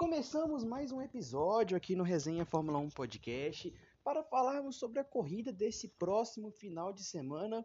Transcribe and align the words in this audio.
Começamos 0.00 0.64
mais 0.64 0.90
um 0.90 1.02
episódio 1.02 1.76
aqui 1.76 1.94
no 1.94 2.02
Resenha 2.02 2.46
Fórmula 2.46 2.78
1 2.78 2.88
Podcast 2.88 3.70
para 4.02 4.22
falarmos 4.22 4.76
sobre 4.76 4.98
a 4.98 5.04
corrida 5.04 5.52
desse 5.52 5.88
próximo 5.88 6.50
final 6.50 6.90
de 6.90 7.04
semana, 7.04 7.62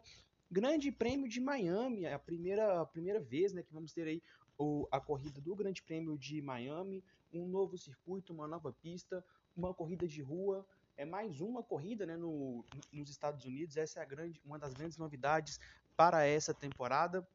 Grande 0.50 0.92
Prêmio 0.92 1.30
de 1.30 1.40
Miami, 1.40 2.06
a 2.06 2.18
primeira, 2.18 2.82
a 2.82 2.84
primeira 2.84 3.18
vez 3.18 3.54
né, 3.54 3.62
que 3.62 3.72
vamos 3.72 3.94
ter 3.94 4.06
aí 4.06 4.22
o, 4.58 4.86
a 4.92 5.00
corrida 5.00 5.40
do 5.40 5.56
Grande 5.56 5.82
Prêmio 5.82 6.18
de 6.18 6.42
Miami, 6.42 7.02
um 7.32 7.48
novo 7.48 7.78
circuito, 7.78 8.34
uma 8.34 8.46
nova 8.46 8.70
pista, 8.70 9.24
uma 9.56 9.72
corrida 9.72 10.06
de 10.06 10.20
rua, 10.20 10.66
é 10.94 11.06
mais 11.06 11.40
uma 11.40 11.62
corrida 11.62 12.04
né, 12.04 12.18
no, 12.18 12.66
nos 12.92 13.08
Estados 13.08 13.46
Unidos. 13.46 13.78
Essa 13.78 14.00
é 14.00 14.02
a 14.02 14.06
grande, 14.06 14.42
uma 14.44 14.58
das 14.58 14.74
grandes 14.74 14.98
novidades 14.98 15.58
para 15.96 16.26
essa 16.26 16.52
temporada. 16.52 17.26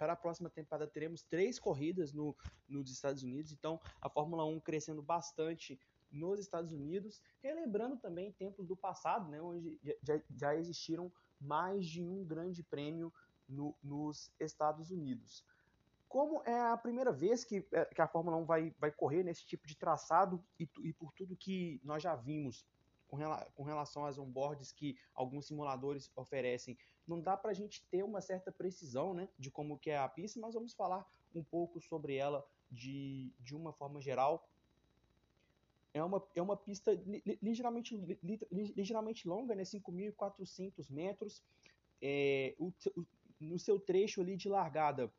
Para 0.00 0.14
a 0.14 0.16
próxima 0.16 0.48
temporada 0.48 0.90
teremos 0.90 1.22
três 1.22 1.58
corridas 1.58 2.10
no, 2.10 2.34
nos 2.66 2.90
Estados 2.90 3.22
Unidos, 3.22 3.52
então 3.52 3.78
a 4.00 4.08
Fórmula 4.08 4.46
1 4.46 4.58
crescendo 4.60 5.02
bastante 5.02 5.78
nos 6.10 6.40
Estados 6.40 6.72
Unidos, 6.72 7.20
relembrando 7.42 7.98
também 7.98 8.32
tempos 8.32 8.66
do 8.66 8.74
passado, 8.74 9.28
né, 9.28 9.42
onde 9.42 9.78
já, 10.02 10.18
já 10.34 10.56
existiram 10.56 11.12
mais 11.38 11.84
de 11.84 12.02
um 12.02 12.24
grande 12.24 12.62
prêmio 12.62 13.12
no, 13.46 13.76
nos 13.82 14.32
Estados 14.40 14.90
Unidos. 14.90 15.44
Como 16.08 16.42
é 16.46 16.58
a 16.58 16.78
primeira 16.78 17.12
vez 17.12 17.44
que, 17.44 17.62
é, 17.70 17.84
que 17.84 18.00
a 18.00 18.08
Fórmula 18.08 18.38
1 18.38 18.44
vai, 18.46 18.74
vai 18.80 18.90
correr 18.90 19.22
nesse 19.22 19.44
tipo 19.44 19.66
de 19.66 19.76
traçado 19.76 20.42
e, 20.58 20.66
e 20.82 20.94
por 20.94 21.12
tudo 21.12 21.36
que 21.36 21.78
nós 21.84 22.02
já 22.02 22.16
vimos 22.16 22.64
com, 23.10 23.16
rela, 23.16 23.44
com 23.56 23.64
relação 23.64 24.06
às 24.06 24.16
onboards 24.16 24.70
que 24.70 24.96
alguns 25.14 25.46
simuladores 25.46 26.10
oferecem, 26.14 26.78
não 27.06 27.20
dá 27.20 27.36
para 27.36 27.50
a 27.50 27.54
gente 27.54 27.82
ter 27.90 28.04
uma 28.04 28.20
certa 28.20 28.52
precisão 28.52 29.12
né, 29.12 29.28
de 29.36 29.50
como 29.50 29.78
que 29.78 29.90
é 29.90 29.98
a 29.98 30.08
pista, 30.08 30.38
mas 30.38 30.54
vamos 30.54 30.72
falar 30.72 31.04
um 31.34 31.42
pouco 31.42 31.80
sobre 31.80 32.14
ela 32.14 32.46
de, 32.70 33.32
de 33.40 33.54
uma 33.54 33.72
forma 33.72 34.00
geral. 34.00 34.48
É 35.92 36.02
uma, 36.04 36.24
é 36.36 36.40
uma 36.40 36.56
pista 36.56 36.92
ligeiramente, 37.42 37.96
ligeiramente 38.76 39.26
longa, 39.26 39.56
né, 39.56 39.64
5.400 39.64 40.88
metros. 40.88 41.42
É, 42.00 42.54
o, 42.58 42.72
o, 42.96 43.06
no 43.40 43.58
seu 43.58 43.80
trecho 43.80 44.20
ali 44.20 44.36
de 44.36 44.48
largada 44.48 45.12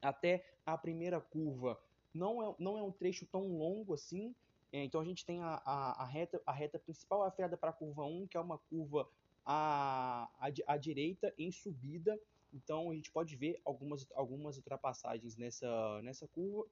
até 0.00 0.46
a 0.64 0.78
primeira 0.78 1.20
curva 1.20 1.78
não 2.14 2.42
é, 2.42 2.54
não 2.58 2.78
é 2.78 2.82
um 2.82 2.90
trecho 2.90 3.26
tão 3.26 3.46
longo 3.48 3.92
assim. 3.92 4.34
É, 4.72 4.84
então 4.84 5.00
a 5.00 5.04
gente 5.04 5.24
tem 5.24 5.40
a, 5.40 5.62
a, 5.64 6.02
a, 6.02 6.04
reta, 6.04 6.40
a 6.44 6.52
reta 6.52 6.78
principal 6.78 7.22
afiada 7.22 7.56
para 7.56 7.70
a 7.70 7.72
curva 7.72 8.04
1, 8.04 8.26
que 8.26 8.36
é 8.36 8.40
uma 8.40 8.58
curva 8.58 9.08
à, 9.44 10.28
à, 10.38 10.48
à 10.66 10.76
direita 10.76 11.32
em 11.38 11.50
subida. 11.50 12.18
Então 12.52 12.90
a 12.90 12.94
gente 12.94 13.10
pode 13.10 13.36
ver 13.36 13.60
algumas, 13.64 14.06
algumas 14.14 14.56
ultrapassagens 14.56 15.36
nessa, 15.36 16.00
nessa 16.02 16.26
curva. 16.26 16.66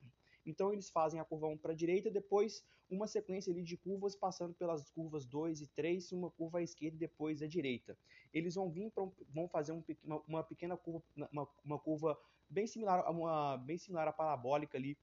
Então 0.47 0.73
eles 0.73 0.91
fazem 0.91 1.21
a 1.21 1.25
curva 1.25 1.47
1 1.47 1.57
para 1.59 1.73
a 1.73 1.77
direita, 1.77 2.11
depois 2.11 2.65
uma 2.91 3.07
sequência 3.07 3.51
ali 3.51 3.63
de 3.63 3.77
curvas 3.77 4.15
passando 4.15 4.55
pelas 4.55 4.91
curvas 4.91 5.25
2 5.25 5.63
e 5.63 5.67
3, 5.69 6.13
uma 6.13 6.31
curva 6.31 6.59
à 6.59 6.63
esquerda 6.63 6.97
e 6.97 6.99
depois 6.99 7.43
à 7.43 7.47
direita. 7.47 7.97
Eles 8.33 8.55
vão 8.55 8.71
vir 8.71 8.91
pra, 8.91 9.07
vão 9.31 9.49
fazer 9.49 9.73
um, 9.73 9.83
uma, 10.05 10.23
uma, 10.29 10.45
pequena 10.45 10.77
curva, 10.77 11.03
uma, 11.33 11.49
uma 11.65 11.79
curva 11.79 12.19
bem 12.49 12.67
similar 12.67 13.01
a 13.01 13.11
uma 13.11 13.57
bem 13.57 13.79
similar 13.79 14.07
à 14.07 14.13
parabólica 14.13 14.77
ali 14.77 14.99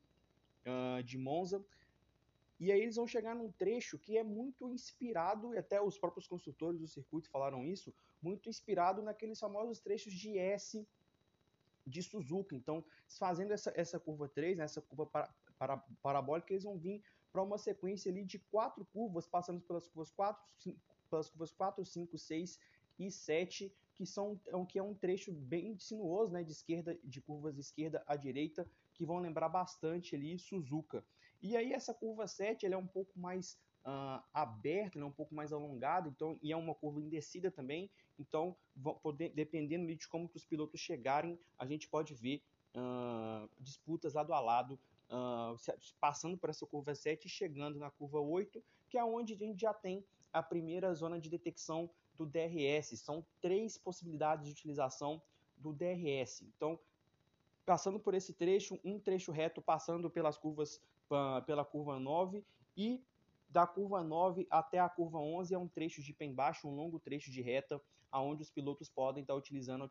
uh, 0.65 1.01
de 1.03 1.17
Monza. 1.17 1.63
E 2.61 2.71
aí 2.71 2.79
eles 2.79 2.95
vão 2.95 3.07
chegar 3.07 3.35
num 3.35 3.51
trecho 3.51 3.97
que 3.97 4.15
é 4.19 4.23
muito 4.23 4.69
inspirado, 4.69 5.51
e 5.55 5.57
até 5.57 5.81
os 5.81 5.97
próprios 5.97 6.27
construtores 6.27 6.79
do 6.79 6.87
circuito 6.87 7.27
falaram 7.27 7.65
isso, 7.65 7.91
muito 8.21 8.47
inspirado 8.47 9.01
naqueles 9.01 9.39
famosos 9.39 9.79
trechos 9.79 10.13
de 10.13 10.37
S 10.37 10.87
de 11.87 12.03
Suzuka. 12.03 12.55
Então, 12.55 12.85
fazendo 13.17 13.51
essa, 13.51 13.73
essa 13.75 13.99
curva 13.99 14.29
3, 14.29 14.59
né, 14.59 14.65
essa 14.65 14.79
curva 14.79 15.07
para, 15.07 15.33
para, 15.57 15.77
parabólica, 16.03 16.53
eles 16.53 16.63
vão 16.63 16.77
vir 16.77 17.01
para 17.31 17.41
uma 17.41 17.57
sequência 17.57 18.11
ali 18.11 18.23
de 18.23 18.37
quatro 18.37 18.85
curvas, 18.93 19.25
passando 19.25 19.59
pelas 19.61 19.87
curvas 19.87 20.11
4, 20.11 20.43
5, 20.59 20.79
pelas 21.09 21.29
curvas 21.31 21.51
4, 21.51 21.83
5, 21.83 22.15
6 22.15 22.59
e 22.99 23.09
7, 23.09 23.73
que, 23.95 24.05
são, 24.05 24.39
é 24.45 24.65
que 24.67 24.77
é 24.77 24.83
um 24.83 24.93
trecho 24.93 25.33
bem 25.33 25.79
sinuoso, 25.79 26.31
né, 26.31 26.43
de 26.43 26.51
esquerda, 26.51 26.95
de 27.03 27.21
curvas 27.21 27.55
de 27.55 27.61
esquerda 27.61 28.03
à 28.05 28.15
direita, 28.15 28.69
que 28.93 29.03
vão 29.03 29.17
lembrar 29.17 29.49
bastante 29.49 30.15
ali 30.15 30.37
Suzuka. 30.37 31.03
E 31.41 31.57
aí 31.57 31.73
essa 31.73 31.93
curva 31.93 32.27
7 32.27 32.65
ela 32.65 32.75
é 32.75 32.77
um 32.77 32.87
pouco 32.87 33.17
mais 33.19 33.57
uh, 33.85 34.23
aberta, 34.33 34.99
né, 34.99 35.05
um 35.05 35.11
pouco 35.11 35.33
mais 35.33 35.51
alongada, 35.51 36.07
então, 36.09 36.37
e 36.41 36.51
é 36.51 36.55
uma 36.55 36.75
curva 36.75 37.01
indecida 37.01 37.49
também, 37.49 37.89
então 38.19 38.55
poder, 39.01 39.29
dependendo 39.29 39.93
de 39.93 40.07
como 40.07 40.29
que 40.29 40.37
os 40.37 40.45
pilotos 40.45 40.79
chegarem, 40.79 41.39
a 41.57 41.65
gente 41.65 41.87
pode 41.87 42.13
ver 42.13 42.43
uh, 42.75 43.49
disputas 43.59 44.13
lado 44.13 44.33
a 44.33 44.39
lado, 44.39 44.79
uh, 45.09 45.57
passando 45.99 46.37
por 46.37 46.49
essa 46.49 46.65
curva 46.65 46.93
7 46.93 47.25
e 47.25 47.29
chegando 47.29 47.79
na 47.79 47.89
curva 47.89 48.19
8, 48.19 48.63
que 48.89 48.97
é 48.97 49.03
onde 49.03 49.33
a 49.33 49.37
gente 49.37 49.59
já 49.59 49.73
tem 49.73 50.05
a 50.31 50.41
primeira 50.41 50.93
zona 50.93 51.19
de 51.19 51.29
detecção 51.29 51.89
do 52.15 52.25
DRS. 52.25 52.97
São 52.99 53.25
três 53.41 53.77
possibilidades 53.77 54.45
de 54.45 54.51
utilização 54.51 55.21
do 55.57 55.73
DRS. 55.73 56.41
Então, 56.41 56.79
passando 57.65 57.99
por 57.99 58.13
esse 58.13 58.33
trecho, 58.33 58.79
um 58.83 58.99
trecho 58.99 59.31
reto 59.31 59.61
passando 59.61 60.09
pelas 60.09 60.37
curvas 60.37 60.81
pela 61.45 61.65
curva 61.65 61.99
9 61.99 62.43
e 62.75 63.03
da 63.49 63.67
curva 63.67 64.01
9 64.01 64.47
até 64.49 64.79
a 64.79 64.87
curva 64.87 65.17
11 65.17 65.53
é 65.53 65.57
um 65.57 65.67
trecho 65.67 66.01
de 66.01 66.13
pé 66.13 66.25
embaixo, 66.25 66.67
um 66.67 66.75
longo 66.75 66.99
trecho 66.99 67.29
de 67.29 67.41
reta, 67.41 67.81
aonde 68.09 68.41
os 68.41 68.49
pilotos 68.49 68.89
podem 68.89 69.21
estar 69.21 69.35
utilizando, 69.35 69.89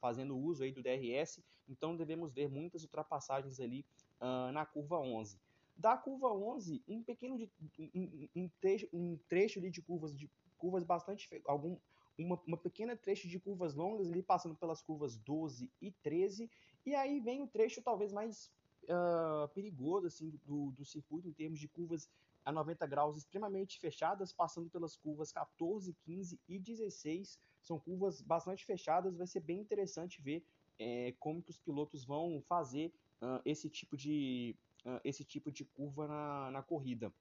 fazendo 0.00 0.38
uso 0.38 0.62
aí 0.62 0.72
do 0.72 0.82
DRS. 0.82 1.42
Então 1.68 1.96
devemos 1.96 2.32
ver 2.32 2.48
muitas 2.48 2.82
ultrapassagens 2.82 3.58
ali 3.60 3.84
uh, 4.20 4.52
na 4.52 4.64
curva 4.64 4.98
11. 4.98 5.38
Da 5.76 5.96
curva 5.96 6.32
11, 6.32 6.82
um 6.86 7.02
pequeno 7.02 7.36
de, 7.36 7.50
um, 7.78 8.28
um, 8.36 8.48
trecho, 8.60 8.88
um 8.92 9.18
trecho 9.28 9.60
de 9.60 9.82
curvas 9.82 10.16
de 10.16 10.30
curvas 10.58 10.84
bastante. 10.84 11.28
algum 11.46 11.76
uma, 12.18 12.40
uma 12.46 12.56
pequena 12.56 12.94
trecho 12.96 13.28
de 13.28 13.40
curvas 13.40 13.74
longas 13.74 14.10
ali, 14.10 14.22
passando 14.22 14.54
pelas 14.54 14.82
curvas 14.82 15.16
12 15.16 15.70
e 15.80 15.90
13. 15.90 16.50
E 16.84 16.94
aí 16.94 17.18
vem 17.18 17.42
o 17.42 17.46
trecho 17.46 17.82
talvez 17.82 18.12
mais 18.12 18.50
uh, 18.84 19.48
perigoso 19.48 20.06
assim, 20.06 20.30
do, 20.44 20.70
do 20.72 20.84
circuito, 20.84 21.28
em 21.28 21.32
termos 21.32 21.58
de 21.58 21.68
curvas 21.68 22.08
a 22.44 22.52
90 22.52 22.86
graus 22.86 23.16
extremamente 23.16 23.78
fechadas, 23.78 24.32
passando 24.32 24.70
pelas 24.70 24.96
curvas 24.96 25.32
14, 25.32 25.92
15 26.04 26.40
e 26.48 26.58
16. 26.58 27.38
São 27.62 27.78
curvas 27.78 28.22
bastante 28.22 28.64
fechadas, 28.64 29.16
vai 29.16 29.26
ser 29.26 29.40
bem 29.40 29.60
interessante 29.60 30.20
ver 30.22 30.44
é, 30.78 31.14
como 31.18 31.42
que 31.42 31.50
os 31.50 31.58
pilotos 31.58 32.04
vão 32.04 32.42
fazer 32.48 32.92
uh, 33.20 33.40
esse, 33.44 33.68
tipo 33.68 33.96
de, 33.96 34.56
uh, 34.84 35.00
esse 35.04 35.24
tipo 35.24 35.52
de 35.52 35.64
curva 35.64 36.08
na, 36.08 36.50
na 36.50 36.62
corrida. 36.62 37.12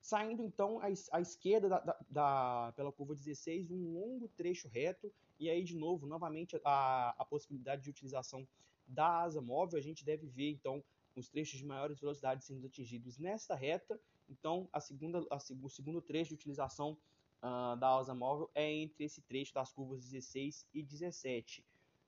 Saindo 0.00 0.42
então 0.42 0.80
à, 0.80 0.86
à 1.12 1.20
esquerda 1.20 1.68
da, 1.68 1.78
da, 1.80 1.96
da, 2.08 2.72
pela 2.74 2.90
curva 2.90 3.14
16, 3.14 3.70
um 3.70 3.92
longo 3.92 4.28
trecho 4.28 4.66
reto, 4.66 5.12
e 5.38 5.50
aí 5.50 5.62
de 5.62 5.76
novo, 5.76 6.06
novamente, 6.06 6.58
a, 6.64 7.14
a 7.18 7.24
possibilidade 7.24 7.82
de 7.82 7.90
utilização 7.90 8.48
da 8.90 9.22
asa 9.22 9.40
móvel, 9.40 9.78
a 9.78 9.82
gente 9.82 10.04
deve 10.04 10.26
ver 10.26 10.50
então 10.50 10.82
os 11.16 11.28
trechos 11.28 11.58
de 11.58 11.64
maiores 11.64 11.98
velocidades 11.98 12.46
sendo 12.46 12.66
atingidos 12.66 13.18
nesta 13.18 13.54
reta, 13.54 14.00
então 14.28 14.68
a 14.72 14.80
segunda, 14.80 15.24
a, 15.30 15.38
o 15.62 15.68
segundo 15.68 16.00
trecho 16.00 16.30
de 16.30 16.34
utilização 16.34 16.96
uh, 17.42 17.76
da 17.76 17.96
asa 17.96 18.14
móvel 18.14 18.50
é 18.54 18.70
entre 18.72 19.04
esse 19.04 19.20
trecho 19.22 19.52
das 19.54 19.72
curvas 19.72 20.04
16 20.04 20.66
e 20.72 20.82
17. 20.82 21.64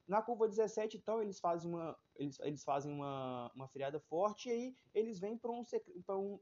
Na 0.06 0.20
curva 0.20 0.48
17, 0.48 0.96
então, 0.96 1.22
eles 1.22 1.38
fazem 1.38 1.70
uma, 1.70 1.96
eles, 2.16 2.38
eles 2.40 2.64
fazem 2.64 2.92
uma, 2.92 3.50
uma 3.54 3.68
freada 3.68 4.00
forte 4.00 4.48
e 4.48 4.52
aí 4.52 4.76
eles 4.92 5.18
vêm 5.18 5.38
para 5.38 5.50
um, 5.50 5.64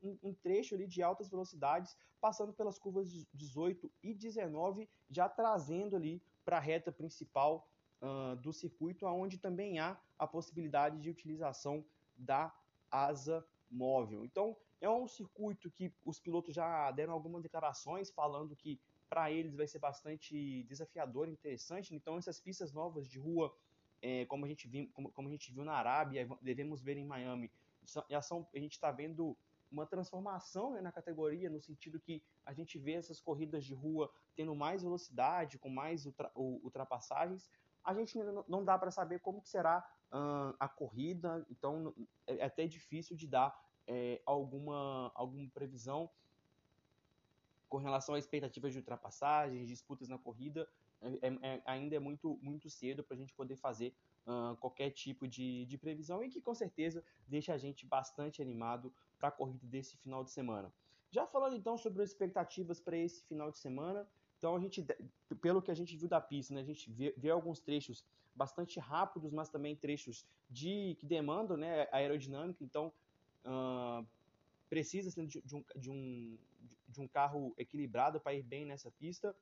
um, 0.03 0.19
um, 0.23 0.35
trecho 0.35 0.75
ali 0.75 0.87
de 0.87 1.03
altas 1.03 1.29
velocidades, 1.29 1.97
passando 2.20 2.53
pelas 2.53 2.79
curvas 2.79 3.26
18 3.35 3.91
e 4.03 4.14
19, 4.14 4.88
já 5.11 5.29
trazendo 5.29 5.94
ali 5.94 6.23
para 6.44 6.56
a 6.56 6.61
reta 6.61 6.91
principal 6.91 7.69
uh, 8.00 8.37
do 8.37 8.52
circuito, 8.52 9.06
onde 9.06 9.38
também 9.38 9.79
há 9.79 9.99
a 10.19 10.26
possibilidade 10.26 11.00
de 11.00 11.11
utilização 11.11 11.85
da 12.17 12.55
asa 12.91 13.44
móvel. 13.70 14.25
Então, 14.25 14.56
é 14.81 14.88
um 14.88 15.06
circuito 15.06 15.70
que 15.70 15.93
os 16.05 16.19
pilotos 16.19 16.55
já 16.55 16.91
deram 16.91 17.12
algumas 17.12 17.43
declarações 17.43 18.11
falando 18.11 18.56
que 18.56 18.81
para 19.08 19.31
eles 19.31 19.55
vai 19.55 19.67
ser 19.67 19.79
bastante 19.79 20.62
desafiador, 20.64 21.29
interessante. 21.29 21.94
Então, 21.94 22.17
essas 22.17 22.41
pistas 22.41 22.73
novas 22.73 23.08
de 23.08 23.19
rua, 23.19 23.55
é, 24.00 24.25
como, 24.26 24.44
a 24.44 24.49
gente 24.49 24.69
viu, 24.69 24.88
como, 24.93 25.11
como, 25.11 25.29
a 25.29 25.31
gente 25.31 25.52
viu 25.52 25.64
na 25.64 25.75
Arábia, 25.75 26.29
devemos 26.41 26.81
ver 26.81 26.97
em 26.97 27.05
Miami, 27.05 27.50
já 28.08 28.23
são, 28.23 28.47
a 28.55 28.58
gente 28.58 28.73
está 28.73 28.91
vendo 28.93 29.37
uma 29.70 29.87
transformação 29.87 30.73
né, 30.73 30.81
na 30.81 30.91
categoria, 30.93 31.49
no 31.49 31.61
sentido 31.61 32.00
que 32.00 32.23
a 32.44 32.52
gente 32.52 32.79
vê 32.79 32.93
essas 32.93 33.20
corridas 33.20 33.64
de 33.64 33.75
rua 33.75 34.12
tendo 34.35 34.55
mais 34.55 34.82
velocidade, 34.82 35.58
com 35.58 35.69
mais 35.69 36.06
ultra, 36.06 36.31
ultrapassagens. 36.35 37.50
A 37.85 37.94
gente 37.94 38.19
não 38.49 38.65
dá 38.65 38.79
para 38.79 38.91
saber 38.91 39.21
como 39.21 39.43
será 39.44 39.87
a 40.59 40.69
corrida, 40.69 41.44
então 41.50 41.94
é, 42.27 42.38
é 42.38 42.44
até 42.44 42.67
difícil 42.67 43.17
de 43.17 43.27
dar 43.27 43.56
é, 43.87 44.21
alguma, 44.27 45.11
alguma 45.15 45.49
previsão 45.50 46.11
com 47.69 47.79
relação 47.79 48.17
a 48.17 48.19
expectativas 48.19 48.73
de 48.73 48.79
ultrapassagens, 48.79 49.69
disputas 49.69 50.09
na 50.09 50.19
corrida. 50.19 50.69
É, 51.00 51.29
é, 51.29 51.55
é 51.55 51.62
ainda 51.65 51.97
é 51.97 51.99
muito, 51.99 52.38
muito 52.43 52.69
cedo 52.69 53.03
para 53.05 53.15
a 53.15 53.19
gente 53.19 53.32
poder 53.32 53.56
fazer 53.56 53.94
uh, 54.26 54.56
qualquer 54.56 54.91
tipo 54.91 55.26
de, 55.26 55.65
de 55.65 55.79
previsão 55.79 56.23
e 56.23 56.29
que 56.29 56.41
com 56.41 56.55
certeza 56.55 57.03
deixa 57.26 57.55
a 57.55 57.59
gente 57.59 57.87
bastante 57.87 58.43
animado 58.43 58.93
para 59.19 59.29
a 59.29 59.33
corrida 59.33 59.67
desse 59.67 59.97
final 59.97 60.25
de 60.25 60.31
semana. 60.31 60.73
Já 61.11 61.26
falando 61.26 61.56
então 61.56 61.79
sobre 61.79 62.03
as 62.03 62.11
expectativas 62.11 62.81
para 62.81 62.97
esse 62.97 63.23
final 63.25 63.50
de 63.50 63.59
semana, 63.59 64.06
então 64.40 64.56
a 64.56 64.58
gente, 64.58 64.82
pelo 65.42 65.60
que 65.60 65.70
a 65.70 65.75
gente 65.75 65.94
viu 65.98 66.08
da 66.08 66.19
pista, 66.19 66.54
né, 66.54 66.62
a 66.62 66.64
gente 66.64 66.90
vê, 66.90 67.14
vê 67.14 67.28
alguns 67.28 67.60
trechos 67.60 68.02
bastante 68.34 68.81
rápidos, 68.81 69.31
mas 69.32 69.50
também 69.50 69.76
trechos 69.76 70.25
de 70.48 70.96
que 70.98 71.04
demandam 71.04 71.58
né, 71.58 71.87
aerodinâmica, 71.92 72.64
então 72.64 72.90
uh, 73.44 74.02
precisa 74.70 75.10
de, 75.10 75.42
de, 75.42 75.54
um, 75.54 75.62
de, 75.76 75.90
um, 75.90 76.38
de 76.88 77.00
um 77.02 77.06
carro 77.06 77.52
equilibrado 77.58 78.19
para 78.19 78.32
ir 78.32 78.42
bem 78.42 78.64
nessa 78.64 78.90
pista. 78.92 79.37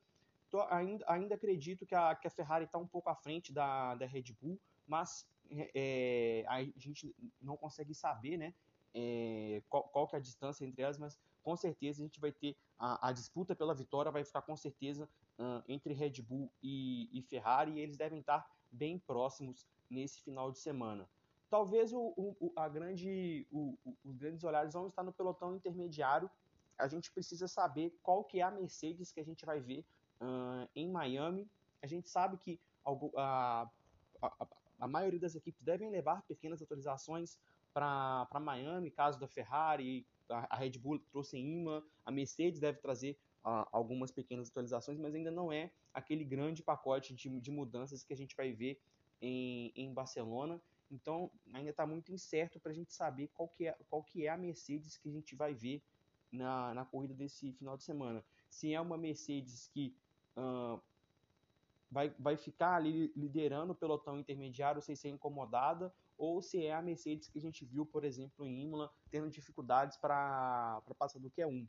Tô, 0.49 0.59
ainda, 0.63 1.05
ainda 1.07 1.35
acredito 1.35 1.85
que 1.85 1.95
a, 1.95 2.13
que 2.13 2.27
a 2.27 2.31
Ferrari 2.31 2.65
está 2.65 2.77
um 2.77 2.87
pouco 2.87 3.09
à 3.09 3.15
frente 3.15 3.53
da, 3.53 3.95
da 3.95 4.05
Red 4.05 4.33
Bull, 4.41 4.59
mas 4.85 5.25
é, 5.73 6.43
a 6.45 6.61
gente 6.77 7.15
não 7.41 7.55
consegue 7.55 7.93
saber 7.93 8.35
né, 8.35 8.53
é, 8.93 9.61
qual, 9.69 9.83
qual 9.83 10.07
que 10.07 10.15
é 10.15 10.19
a 10.19 10.21
distância 10.21 10.65
entre 10.65 10.81
elas, 10.81 10.97
mas 10.97 11.19
com 11.41 11.55
certeza 11.55 12.01
a 12.01 12.05
gente 12.05 12.19
vai 12.19 12.31
ter 12.31 12.55
a, 12.77 13.09
a 13.09 13.11
disputa 13.11 13.55
pela 13.55 13.73
vitória 13.73 14.11
vai 14.11 14.23
ficar 14.23 14.41
com 14.41 14.55
certeza 14.55 15.09
uh, 15.37 15.63
entre 15.67 15.93
Red 15.93 16.21
Bull 16.21 16.51
e, 16.61 17.09
e, 17.11 17.21
Ferrari 17.21 17.73
e 17.73 17.79
eles 17.79 17.97
devem 17.97 18.19
estar 18.19 18.49
bem 18.71 18.97
próximos 18.97 19.67
nesse 19.89 20.21
final 20.21 20.51
de 20.51 20.59
semana. 20.59 21.09
Talvez 21.49 21.91
o, 21.91 22.13
o, 22.15 22.53
a 22.55 22.69
grande, 22.69 23.47
o, 23.51 23.75
os 24.03 24.15
grandes 24.15 24.43
olhares 24.43 24.73
vão 24.73 24.87
estar 24.87 25.03
no 25.03 25.11
pelotão 25.11 25.55
intermediário. 25.55 26.29
A 26.77 26.87
gente 26.87 27.11
precisa 27.11 27.47
saber 27.47 27.97
qual 28.03 28.23
que 28.23 28.39
é 28.39 28.43
a 28.43 28.51
Mercedes 28.51 29.11
que 29.11 29.19
a 29.19 29.25
gente 29.25 29.45
vai 29.45 29.59
ver 29.59 29.83
uh, 30.21 30.69
em 30.75 30.87
Miami. 30.87 31.49
A 31.81 31.87
gente 31.87 32.07
sabe 32.07 32.37
que 32.37 32.59
a, 33.17 33.67
a 34.79 34.87
maioria 34.87 35.19
das 35.19 35.35
equipes 35.35 35.61
devem 35.61 35.89
levar 35.89 36.23
pequenas 36.23 36.61
atualizações 36.61 37.37
para 37.73 38.27
Miami, 38.41 38.89
caso 38.89 39.19
da 39.19 39.27
Ferrari, 39.27 40.05
a, 40.29 40.55
a 40.55 40.57
Red 40.57 40.71
Bull 40.71 40.99
trouxe 41.11 41.37
IMA, 41.37 41.83
a 42.05 42.11
Mercedes 42.11 42.59
deve 42.59 42.79
trazer 42.79 43.17
uh, 43.43 43.67
algumas 43.71 44.11
pequenas 44.11 44.49
atualizações, 44.49 44.97
mas 44.97 45.13
ainda 45.13 45.31
não 45.31 45.51
é 45.51 45.71
aquele 45.93 46.23
grande 46.23 46.63
pacote 46.63 47.13
de, 47.13 47.39
de 47.39 47.51
mudanças 47.51 48.03
que 48.03 48.13
a 48.13 48.17
gente 48.17 48.35
vai 48.35 48.51
ver 48.51 48.79
em, 49.21 49.71
em 49.75 49.93
Barcelona. 49.93 50.61
Então 50.91 51.31
ainda 51.53 51.69
está 51.69 51.85
muito 51.85 52.11
incerto 52.11 52.59
para 52.59 52.71
a 52.71 52.75
gente 52.75 52.93
saber 52.93 53.27
qual 53.33 53.47
que, 53.47 53.67
é, 53.67 53.77
qual 53.89 54.03
que 54.03 54.25
é 54.25 54.29
a 54.29 54.37
Mercedes 54.37 54.97
que 54.97 55.09
a 55.09 55.11
gente 55.11 55.35
vai 55.35 55.53
ver 55.53 55.83
na, 56.31 56.73
na 56.73 56.85
corrida 56.85 57.13
desse 57.13 57.51
final 57.53 57.77
de 57.77 57.83
semana. 57.83 58.23
Se 58.49 58.73
é 58.73 58.81
uma 58.81 58.97
Mercedes 58.97 59.67
que 59.67 59.95
uh, 60.35 60.81
vai, 61.91 62.13
vai 62.19 62.37
ficar 62.37 62.75
ali 62.75 63.11
liderando 63.15 63.73
o 63.73 63.75
pelotão 63.75 64.19
intermediário 64.19 64.81
sem 64.81 64.95
ser 64.95 65.09
incomodada, 65.09 65.93
ou 66.17 66.41
se 66.41 66.63
é 66.63 66.73
a 66.73 66.81
Mercedes 66.81 67.29
que 67.29 67.37
a 67.37 67.41
gente 67.41 67.65
viu, 67.65 67.85
por 67.85 68.03
exemplo, 68.03 68.45
em 68.45 68.61
Imola, 68.61 68.91
tendo 69.09 69.29
dificuldades 69.29 69.97
para 69.97 70.81
passar 70.97 71.19
do 71.19 71.31
Q1. 71.31 71.67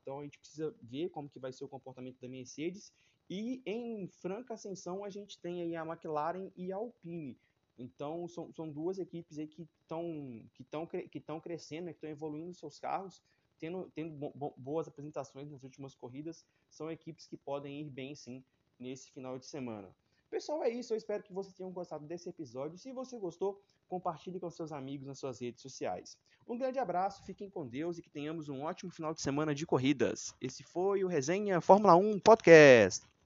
Então 0.00 0.20
a 0.20 0.22
gente 0.22 0.38
precisa 0.38 0.74
ver 0.82 1.08
como 1.10 1.28
que 1.28 1.38
vai 1.38 1.52
ser 1.52 1.64
o 1.64 1.68
comportamento 1.68 2.20
da 2.20 2.28
Mercedes. 2.28 2.92
E 3.28 3.62
em 3.66 4.06
franca 4.08 4.54
ascensão 4.54 5.04
a 5.04 5.10
gente 5.10 5.38
tem 5.38 5.60
aí 5.60 5.76
a 5.76 5.84
McLaren 5.84 6.50
e 6.56 6.72
a 6.72 6.76
Alpine. 6.76 7.36
Então 7.76 8.26
são, 8.26 8.52
são 8.52 8.70
duas 8.70 8.98
equipes 8.98 9.38
aí 9.38 9.46
que 9.46 9.68
estão 9.82 10.42
que 10.54 10.62
estão 10.62 10.86
que 10.86 11.18
estão 11.18 11.40
crescendo, 11.40 11.86
que 11.86 11.92
estão 11.92 12.10
evoluindo 12.10 12.54
seus 12.54 12.78
carros, 12.78 13.22
tendo, 13.58 13.90
tendo 13.94 14.14
bo 14.14 14.54
boas 14.56 14.88
apresentações 14.88 15.50
nas 15.50 15.62
últimas 15.62 15.94
corridas. 15.94 16.44
São 16.70 16.90
equipes 16.90 17.26
que 17.26 17.36
podem 17.36 17.82
ir 17.82 17.90
bem 17.90 18.14
sim 18.14 18.42
nesse 18.78 19.10
final 19.10 19.38
de 19.38 19.46
semana. 19.46 19.88
Pessoal, 20.30 20.62
é 20.62 20.68
isso. 20.68 20.92
Eu 20.92 20.98
espero 20.98 21.22
que 21.22 21.32
vocês 21.32 21.54
tenham 21.54 21.72
gostado 21.72 22.06
desse 22.06 22.28
episódio. 22.28 22.78
Se 22.78 22.92
você 22.92 23.18
gostou, 23.18 23.60
compartilhe 23.88 24.38
com 24.38 24.50
seus 24.50 24.72
amigos 24.72 25.06
nas 25.06 25.18
suas 25.18 25.40
redes 25.40 25.62
sociais. 25.62 26.18
Um 26.46 26.56
grande 26.56 26.78
abraço, 26.78 27.24
fiquem 27.24 27.48
com 27.48 27.66
Deus 27.66 27.98
e 27.98 28.02
que 28.02 28.10
tenhamos 28.10 28.48
um 28.48 28.62
ótimo 28.62 28.90
final 28.90 29.14
de 29.14 29.20
semana 29.20 29.54
de 29.54 29.66
corridas. 29.66 30.34
Esse 30.40 30.62
foi 30.62 31.02
o 31.02 31.08
Resenha 31.08 31.60
Fórmula 31.60 31.96
1 31.96 32.20
Podcast. 32.20 33.17